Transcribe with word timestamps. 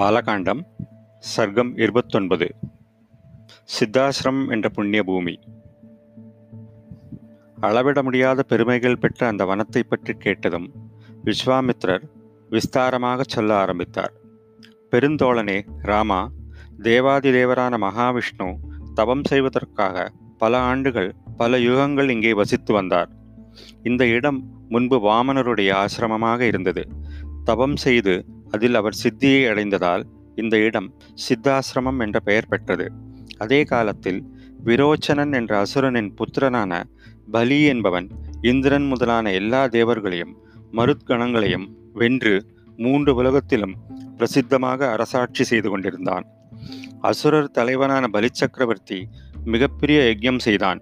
பாலகாண்டம் 0.00 0.60
சர்க்கம் 1.36 1.70
இருபத்தொன்பது 1.80 2.46
சித்தாசிரம் 3.72 4.50
என்ற 4.50 4.68
புண்ணிய 4.68 5.02
பூமி. 5.02 5.34
அளவிட 7.58 8.02
முடியாத 8.02 8.42
பெருமைகள் 8.42 8.98
பெற்ற 8.98 9.26
அந்த 9.26 9.44
வனத்தை 9.44 9.82
பற்றி 9.88 10.14
கேட்டதும் 10.14 10.68
விஸ்வாமித்ரர் 11.24 12.04
விஸ்தாரமாக 12.50 13.26
சொல்ல 13.26 13.56
ஆரம்பித்தார். 13.56 14.14
பெருந்தோழனே 14.90 15.58
ராமா 15.82 16.30
தேவாதி 16.82 17.30
தேவரான 17.30 17.82
மகாவிஷ்ணு 17.86 18.48
தவம் 18.94 19.24
செய்வதற்காக 19.24 20.10
பல 20.38 20.58
ஆண்டுகள் 20.58 21.14
பல 21.36 21.58
யுகங்கள் 21.58 22.08
இங்கே 22.08 22.34
வசித்து 22.34 22.72
வந்தார். 22.72 23.10
இந்த 23.82 24.06
இடம் 24.06 24.40
முன்பு 24.68 24.98
வாமனருடைய 25.10 25.72
ஆசிரமமாக 25.84 26.40
இருந்தது. 26.40 26.84
தவம் 27.44 27.76
செய்து 27.76 28.24
அதில் 28.50 28.74
அவர் 28.74 28.96
சித்தியை 29.02 29.42
அடைந்ததால் 29.50 30.02
இந்த 30.34 30.56
இடம் 30.58 30.94
சித்தாசிரமம் 31.24 31.98
என்ற 31.98 32.20
பெயர் 32.20 32.48
பெற்றது. 32.48 32.92
அதே 33.38 33.62
காலத்தில் 33.62 34.24
விரோச்சனன் 34.64 35.32
என்ற 35.32 35.58
அசுரனின் 35.58 36.14
புத்திரனான 36.14 36.82
பலி 37.30 37.62
என்பவன் 37.64 38.08
இந்திரன் 38.42 38.86
முதலான 38.86 39.32
எல்லா 39.32 39.66
தேவர்களையும் 39.66 40.36
மருத்கணங்களையும் 40.72 41.66
வென்று 41.92 42.46
மூன்று 42.76 43.14
உலகத்திலும் 43.14 43.74
பிரசித்தமாக 44.16 44.90
அரசாட்சி 44.90 45.44
செய்து 45.44 45.68
கொண்டிருந்தான். 45.70 46.26
அசுரர் 47.00 47.50
தலைவனான 47.50 48.08
பலி 48.08 48.28
சக்கரவர்த்தி 48.32 49.08
மிகப்பெரிய 49.44 50.00
யஜ்யம் 50.00 50.38
செய்தான். 50.38 50.80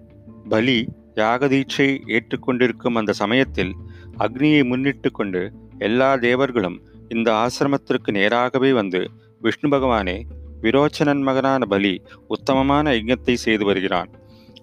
பலி 0.49 0.87
யாகதீட்சை 1.15 1.87
ஏற்றுக்கொண்டிருக்கும் 2.07 2.95
அந்த 2.95 3.13
சமயத்தில் 3.13 3.75
அக்னியை 4.17 4.65
முன்னிட்டு 4.65 5.11
கொண்டு 5.11 5.51
எல்லா 5.77 6.15
தேவர்களும் 6.15 6.77
இந்த 7.09 7.29
ஆசிரமத்திற்கு 7.33 8.11
நேராகவே 8.11 8.71
வந்து 8.71 9.01
விஷ்ணு 9.41 9.67
பகவானே 9.69 10.17
விரோச்சனன் 10.61 11.21
மகனான 11.21 11.65
பலி 11.65 11.93
உத்தமமான 12.27 12.91
யஜ்ஞத்தை 12.91 13.33
செய்து 13.33 13.65
வருகிறான். 13.65 14.09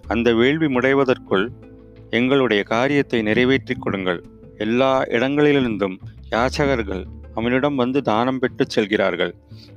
அந்த 0.07 0.29
வேள்வி 0.35 0.67
முடைவதற்குள் 0.67 1.47
எங்களுடைய 2.11 2.63
காரியத்தை 2.63 3.23
நிறைவேற்றிக் 3.23 3.83
கொடுங்கள் 3.83 4.21
எல்லா 4.57 4.93
இடங்களிலிருந்தும் 5.17 5.97
யாச்சகர்கள் 6.31 7.05
அவனிடம் 7.35 7.75
வந்து 7.75 8.03
தானம் 8.03 8.39
பெற்றுச் 8.39 8.75
செல்கிறார்கள். 8.75 9.33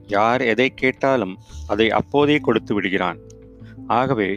யார் 0.08 0.42
எதை 0.42 0.68
கேட்டாலும் 0.74 1.36
அதை 1.68 1.88
அப்போதே 1.90 2.38
கொடுத்து 2.38 2.74
விடுகிறான். 2.74 3.20
ஆகவே 3.88 4.30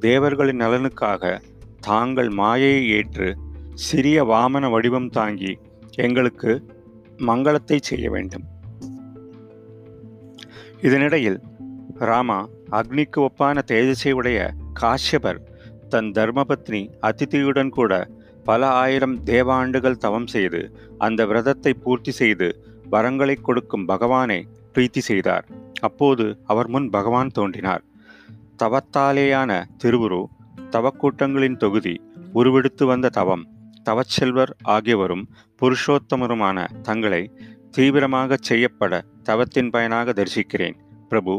தேவர்களின் 0.00 0.60
நலனுக்காக 0.60 1.40
தாங்கள் 1.80 2.28
மாயையை 2.28 2.88
ஏற்று 2.88 3.28
சிறிய 3.74 4.24
வாமன 4.24 4.70
வடிவம் 4.70 5.10
தாங்கி 5.10 5.52
எங்களுக்கு 5.96 6.52
மங்களத்தை 7.20 7.78
செய்ய 7.80 8.10
வேண்டும். 8.10 8.44
இதனிடையில் 10.80 11.38
ராமா 11.94 12.48
அக்னிக்கு 12.70 13.20
ஒப்பான 13.20 13.62
தேஜசை 13.66 14.12
உடைய 14.12 14.38
காஷ்யபர் 14.80 15.40
தன் 15.88 16.10
தர்மபத்னி 16.10 16.80
அதிதியுடன் 17.02 17.68
கூட 17.68 17.92
பல 18.44 18.68
ஆயிரம் 18.68 19.22
தேவாண்டுகள் 19.22 19.96
தவம் 19.96 20.26
செய்து 20.26 20.60
அந்த 20.98 21.26
விரதத்தை 21.26 21.72
பூர்த்தி 21.74 22.10
செய்து 22.10 22.48
வரங்களை 22.90 23.40
கொடுக்கும் 23.40 23.84
பகவானை 23.84 24.48
பிரீத்தி 24.74 24.98
செய்தார். 24.98 25.46
அப்போது 25.80 26.24
அவர் 26.46 26.68
முன் 26.68 26.90
பகவான் 26.90 27.28
தோன்றினார். 27.28 27.82
தவத்தாலேயான 28.62 29.50
திருவுரு 29.84 30.22
தவக்கூட்டங்களின் 30.70 31.56
தொகுதி 31.56 31.94
உருவெடுத்து 32.32 32.86
வந்த 32.86 33.08
தவம் 33.08 33.44
தவச்செல்வர் 33.88 34.52
ஆகியவரும் 34.74 35.24
புருஷோத்தமருமான 35.60 36.66
தங்களை 36.82 37.22
தீவிரமாக 37.70 38.36
செய்யப்பட 38.40 39.02
தவத்தின் 39.22 39.70
பயனாக 39.70 40.12
தரிசிக்கிறேன். 40.12 40.76
பிரபு 41.08 41.34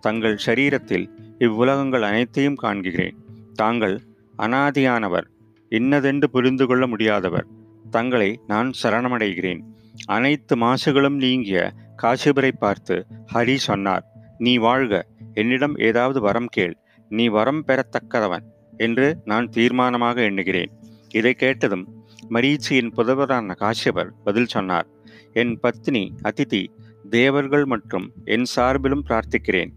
தங்கள் 0.00 0.36
சரீரத்தில் 0.46 1.06
இவ்வுலகங்கள் 1.38 2.02
அனைத்தையும் 2.02 2.60
காண்கிறேன். 2.62 3.16
தாங்கள் 3.54 3.96
அனாதியானவர் 4.38 5.26
இன்னதென்று 5.72 6.26
புரிந்து 6.30 6.64
கொள்ள 6.66 6.84
முடியாதவர். 6.86 7.46
தங்களை 7.90 8.30
நான் 8.46 8.70
சரணமடைகிறேன். 8.82 9.60
அனைத்து 10.06 10.54
மாசுகளும் 10.56 11.18
நீங்கிய 11.24 11.60
காசிபரை 12.02 12.52
பார்த்து 12.58 12.96
ஹரி 13.34 13.56
சொன்னார் 13.68 14.04
நீ 14.38 14.52
வாழ்க 14.56 14.94
என்னிடம் 15.34 15.76
ஏதாவது 15.88 16.18
வரம் 16.20 16.50
கேள். 16.56 16.74
நீ 17.10 17.24
வரம் 17.28 17.62
பெறத்தக்கதவன் 17.66 18.44
என்று 18.86 19.06
நான் 19.24 19.46
தீர்மானமாக 19.56 20.16
எண்ணுகிறேன். 20.28 20.72
இதை 21.16 21.32
கேட்டதும் 21.34 21.84
மரீச்சியின் 22.30 22.90
புதவரான 22.96 23.54
காஷ்யபர் 23.54 24.10
பதில் 24.24 24.46
சொன்னார் 24.46 24.86
என் 25.32 25.58
பத்னி 25.62 26.02
அதிதி 26.22 26.62
தேவர்கள் 27.10 27.64
மற்றும் 27.64 28.06
என் 28.24 28.46
சார்பிலும் 28.56 29.04
பிரார்த்திக்கிறேன். 29.08 29.72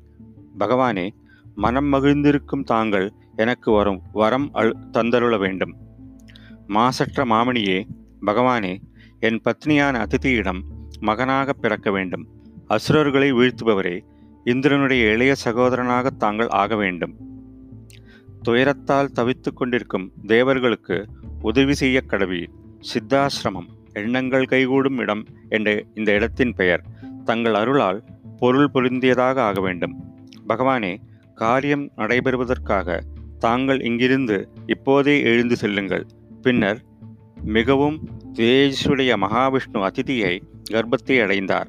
பகவானே 0.60 1.10
மனம் 1.56 1.94
மகிழ்ந்திருக்கும் 1.94 2.64
தாங்கள் 2.64 3.08
எனக்கு 3.36 3.72
வரும் 3.72 4.02
வரம் 4.12 4.50
அழு 4.54 4.74
தந்தருள 4.92 5.38
வேண்டும். 5.38 5.74
மாசற்ற 6.68 7.26
மாமணியே 7.26 7.80
பகவானே 8.26 8.74
என் 9.20 9.42
பத்னியான 9.46 10.06
அதிதியிடம் 10.06 10.62
மகனாக 11.00 11.54
பிறக்க 11.54 11.92
வேண்டும். 11.92 12.28
அசுரர்களை 12.68 13.34
வீழ்த்துபவரே 13.34 13.98
இந்திரனுடைய 14.44 15.12
இளைய 15.12 15.36
சகோதரனாக 15.46 16.10
தாங்கள் 16.10 16.48
ஆக 16.48 16.76
வேண்டும். 16.76 17.16
துயரத்தால் 18.44 19.14
தவித்துக் 19.16 19.56
கொண்டிருக்கும் 19.56 20.12
தேவர்களுக்கு 20.28 20.98
உதவி 21.42 21.74
செய்ய 21.74 22.02
கடவீர் 22.08 22.48
சித்தாசிரமம் 22.82 23.70
எண்ணங்கள் 23.94 24.46
கைகூடும் 24.46 24.98
இடம் 24.98 25.24
என்ற 25.50 25.84
இந்த 25.94 26.12
இடத்தின் 26.12 26.54
பெயர். 26.54 26.84
தங்கள் 27.26 27.54
அருளால் 27.54 28.04
பொருள் 28.38 28.70
பொருந்தியதாக 28.74 29.38
ஆக 29.38 29.62
வேண்டும். 29.62 29.96
பகவானே 30.50 30.98
காரியம் 31.36 31.92
நடைபெறுவதற்காக 31.96 33.00
தாங்கள் 33.40 33.82
இங்கிருந்து 33.82 34.50
இப்போதே 34.66 35.22
எழுந்து 35.22 35.56
செல்லுங்கள். 35.56 36.06
பின்னர் 36.42 36.82
மிகவும் 37.44 38.10
தேஜுடைய 38.34 39.16
மகாவிஷ்ணு 39.22 39.82
அதிதியை 39.82 40.42
கர்ப்பத்தை 40.72 41.22
அடைந்தார். 41.22 41.68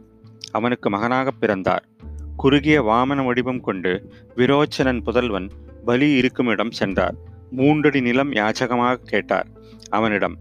அவனுக்கு 0.51 0.91
மகனாக 0.91 1.31
பிறந்தார். 1.31 1.89
குறுகிய 2.37 2.83
வாமன 2.83 3.25
வடிவம் 3.25 3.61
கொண்டு 3.61 4.13
விரோச்சனன் 4.37 5.03
புதல்வன் 5.03 5.51
பலி 5.85 6.13
இருக்குமிடம் 6.13 6.71
சென்றார். 6.71 7.15
மூன்றடி 7.50 8.00
நிலம் 8.00 8.33
யாச்சகமாக 8.33 9.06
கேட்டார். 9.12 9.49
அவனிடம் 9.88 10.37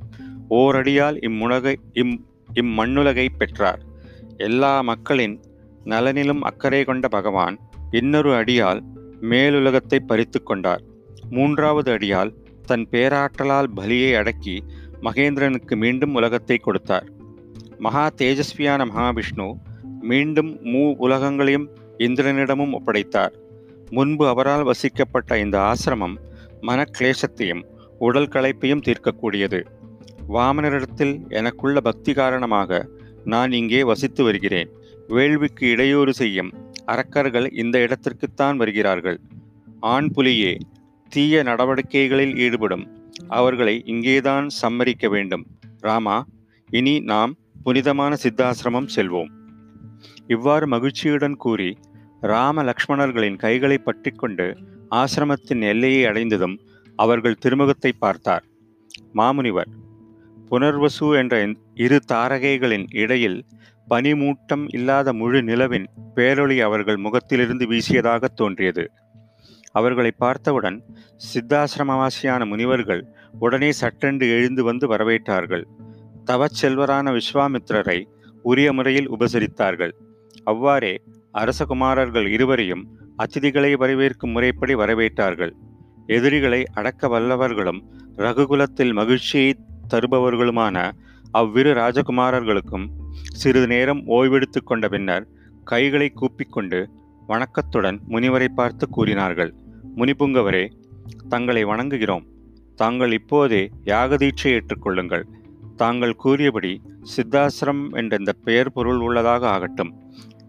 ஓரடியால் 0.50 1.18
இம்முலகை 1.28 1.76
இம் 1.94 2.16
இம்மண்ணுலகை 2.54 3.28
பெற்றார். 3.38 3.82
எல்லா 4.38 4.82
மக்களின் 4.82 5.36
நலனிலும் 5.86 6.42
அக்கறை 6.42 6.84
கொண்ட 6.84 7.08
பகவான் 7.08 7.56
இன்னொரு 7.92 8.32
அடியால் 8.32 8.82
மேலுலகத்தை 9.22 10.00
பறித்து 10.08 10.40
கொண்டார். 10.44 10.84
மூன்றாவது 11.30 11.92
அடியால் 11.92 12.32
தன் 12.66 12.86
பேராற்றலால் 12.92 13.70
பலியை 13.76 14.12
அடக்கி 14.18 14.64
மகேந்திரனுக்கு 15.02 15.76
மீண்டும் 15.76 16.14
உலகத்தை 16.14 16.58
கொடுத்தார். 16.58 17.08
மகா 17.78 18.06
தேஜஸ்வியான 18.18 18.82
மகாவிஷ்ணு 18.94 19.48
மீண்டும் 20.02 20.52
மூ 20.64 20.84
உலகங்களையும் 20.98 21.68
இந்திரனிடமும் 21.98 22.74
ஒப்படைத்தார். 22.78 23.34
முன்பு 23.90 24.28
அவரால் 24.28 24.64
வசிக்கப்பட்ட 24.64 25.40
இந்த 25.40 25.58
ஆசிரமம் 25.60 26.16
மனக்லேசத்தையும் 26.62 27.64
உடல் 28.00 28.28
களைப்பையும் 28.28 28.82
தீர்க்கக்கூடியது. 28.82 29.60
வாமனரிடத்தில் 30.30 31.30
எனக்குள்ள 31.30 31.80
பக்தி 31.80 32.14
காரணமாக 32.14 32.90
நான் 33.26 33.52
இங்கே 33.52 33.84
வசித்து 33.84 34.24
வருகிறேன். 34.24 34.70
வேள்விக்கு 35.08 35.70
இடையூறு 35.70 36.14
செய்யும் 36.14 36.52
அரக்கர்கள் 36.86 37.52
இந்த 37.52 37.76
இடத்திற்குத்தான் 37.80 38.56
வருகிறார்கள். 38.56 39.20
ஆண் 39.80 40.10
புலியே 40.16 40.60
தீய 41.10 41.44
நடவடிக்கைகளில் 41.44 42.36
ஈடுபடும். 42.36 42.86
அவர்களை 43.28 43.82
இங்கேதான் 43.86 44.48
சம்மரிக்க 44.62 45.10
வேண்டும். 45.10 45.46
ராமா 45.80 46.26
இனி 46.70 47.00
நாம் 47.00 47.36
புனிதமான 47.64 48.16
சித்தாசிரமம் 48.24 48.90
செல்வோம். 48.96 49.30
இவ்வாறு 50.28 50.68
மகிழ்ச்சியுடன் 50.68 51.36
கூறி 51.36 51.78
ராம 52.22 52.64
லக்ஷ்மணர்களின் 52.64 53.36
கைகளை 53.36 53.78
பற்றிக்கொண்டு 53.78 54.58
ஆசிரமத்தின் 54.92 55.62
எல்லையை 55.62 56.06
அடைந்ததும் 56.06 56.60
அவர்கள் 56.96 57.42
திருமுகத்தை 57.46 57.92
பார்த்தார். 58.00 58.44
மாமுனிவர் 59.14 59.70
புனர்வசு 60.52 61.16
என்ற 61.16 61.48
இரு 61.74 62.00
தாரகைகளின் 62.12 62.86
இடையில் 62.90 63.46
பனிமூட்டம் 63.90 64.66
இல்லாத 64.68 65.14
முழு 65.14 65.44
நிலவின் 65.44 65.86
பேரொளி 66.16 66.58
அவர்கள் 66.62 66.98
முகத்திலிருந்து 66.98 67.66
வீசியதாக 67.68 68.26
தோன்றியது. 68.36 68.92
அவர்களை 69.72 70.12
பார்த்தவுடன் 70.12 70.84
சித்தாசிரமவாசியான 71.34 72.46
முனிவர்கள் 72.46 73.04
உடனே 73.40 73.72
சட்டென்று 73.72 74.28
எழுந்து 74.30 74.64
வந்து 74.64 74.88
வரவேற்றார்கள். 74.88 75.64
தவச்செல்வரான 76.26 77.20
விஸ்வாமித்திரரை 77.20 78.04
உரிய 78.42 78.74
முறையில் 78.74 79.12
உபசரித்தார்கள். 79.12 79.92
அவ்வாறே 80.44 81.02
அரசகுமாரர்கள் 81.34 82.28
இருவரையும் 82.28 82.84
அதிதிகளை 83.18 83.72
வரவேற்கும் 83.74 84.32
முறைப்படி 84.32 84.76
வரவேற்றார்கள். 84.76 85.52
எதிரிகளை 86.08 86.66
அடக்க 86.74 87.08
வல்லவர்களும் 87.08 87.80
ரகுகுலத்தில் 88.18 88.94
மகிழ்ச்சியை 88.94 89.58
தருபவர்களுமான 89.94 90.92
அவ்விரு 91.32 91.74
ராஜகுமாரர்களுக்கும் 91.74 92.88
சிறிது 93.34 93.68
நேரம் 93.68 94.02
ஓய்வெடுத்து 94.08 94.64
கொண்ட 94.64 94.88
பின்னர் 94.88 95.28
கைகளை 95.64 96.14
கூப்பிக்கொண்டு 96.16 96.86
வணக்கத்துடன் 97.28 98.00
முனிவரை 98.08 98.48
பார்த்து 98.48 98.90
கூறினார்கள். 98.90 99.54
முனிபுங்கவரே 99.98 100.66
தங்களை 101.30 101.66
வணங்குகிறோம். 101.66 102.26
தாங்கள் 102.76 103.12
இப்போதே 103.12 103.70
யாகதீட்சை 103.86 104.50
ஏற்றுக்கொள்ளுங்கள் 104.56 105.24
தாங்கள் 105.76 106.16
கூறியபடி 106.16 106.82
சித்தாசிரம் 107.16 107.84
என்ற 107.92 108.16
இந்த 108.20 108.34
பெயர் 108.44 108.72
பொருள் 108.72 109.00
உள்ளதாக 109.00 109.50
ஆகட்டும். 109.50 109.92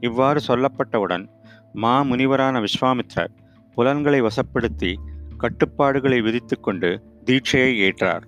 இவ்வாறு 0.01 0.41
சொல்லப்பட்டவுடன் 0.49 1.25
மா 1.73 1.95
முனிவரான 2.03 2.65
விஸ்வாமித்ரர் 2.65 3.33
புலன்களை 3.77 4.21
வசப்படுத்தி 4.23 4.93
கட்டுப்பாடுகளை 5.37 6.19
விதித்துக்கொண்டு 6.21 6.89
தீட்சையை 7.25 7.73
ஏற்றார். 7.79 8.25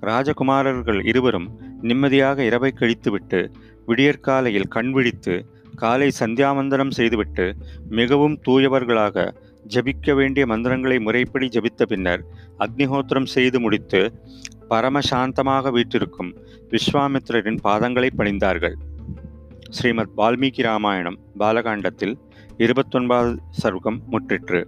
ராஜகுமாரர்கள் 0.00 1.00
இருவரும் 1.06 1.48
நிம்மதியாக 1.80 2.44
இரவை 2.44 2.70
கழித்துவிட்டு 2.80 3.40
விடியற்காலையில் 3.86 4.68
கண் 4.68 4.90
விழித்து 4.90 5.34
காலை 5.76 6.08
சந்தியாமந்தனம் 6.20 6.90
செய்துவிட்டு 6.90 7.46
மிகவும் 7.88 8.36
தூயவர்களாக 8.46 9.26
ஜபிக்க 9.68 10.14
வேண்டிய 10.14 10.46
மந்திரங்களை 10.46 10.98
முறைப்படி 10.98 11.46
ஜபித்த 11.48 11.82
பின்னர் 11.82 12.22
அக்னிஹோத்திரம் 12.58 13.28
செய்து 13.34 13.60
முடித்து 13.60 14.00
பரமசாந்தமாக 14.70 15.70
வீற்றிருக்கும் 15.70 16.30
விஸ்வாமித்திரரின் 16.70 17.58
பாதங்களை 17.64 18.10
பணிந்தார்கள். 18.16 18.76
ஸ்ரீமத் 19.76 20.14
வால்மீகி 20.16 20.62
ராமாயணம் 20.62 21.18
பாலகாண்டத்தில் 21.38 22.14
இருபத்தொன்பது 22.56 23.30
சர்க்கம் 23.62 24.00
முற்றிற்று. 24.12 24.60